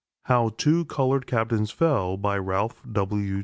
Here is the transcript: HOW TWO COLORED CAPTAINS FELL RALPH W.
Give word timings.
HOW 0.25 0.49
TWO 0.57 0.83
COLORED 0.85 1.27
CAPTAINS 1.27 1.69
FELL 1.69 2.17
RALPH 2.17 2.81
W. 2.91 3.39